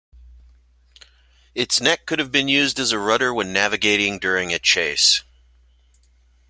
Its 1.53 1.79
neck 1.79 2.07
could 2.07 2.17
have 2.17 2.31
been 2.31 2.47
used 2.47 2.79
as 2.79 2.91
a 2.91 2.97
rudder 2.97 3.31
when 3.31 3.53
navigating 3.53 4.17
during 4.17 4.51
a 4.51 4.57
chase. 4.57 5.21